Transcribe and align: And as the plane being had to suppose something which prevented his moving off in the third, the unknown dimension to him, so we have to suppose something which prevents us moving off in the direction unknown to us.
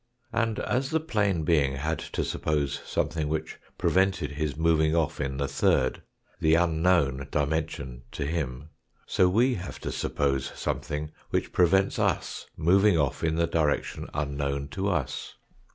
And 0.33 0.57
as 0.57 0.89
the 0.89 0.99
plane 0.99 1.43
being 1.43 1.75
had 1.75 1.99
to 1.99 2.23
suppose 2.23 2.81
something 2.87 3.27
which 3.29 3.59
prevented 3.77 4.31
his 4.31 4.57
moving 4.57 4.95
off 4.95 5.21
in 5.21 5.37
the 5.37 5.47
third, 5.47 6.01
the 6.39 6.55
unknown 6.55 7.27
dimension 7.29 8.01
to 8.13 8.25
him, 8.25 8.69
so 9.05 9.29
we 9.29 9.53
have 9.53 9.79
to 9.81 9.91
suppose 9.91 10.51
something 10.55 11.11
which 11.29 11.51
prevents 11.53 11.99
us 11.99 12.47
moving 12.57 12.97
off 12.97 13.23
in 13.23 13.35
the 13.35 13.45
direction 13.45 14.09
unknown 14.11 14.69
to 14.69 14.89
us. 14.89 15.35